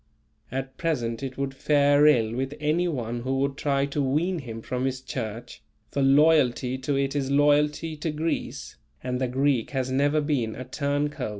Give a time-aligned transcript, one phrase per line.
[0.51, 4.63] At present it would fare ill with any one who would try to wean him
[4.63, 9.91] from his Church; for loyalty to it is loyalty to Greece, and the Greek has
[9.91, 11.29] never been a turn coat.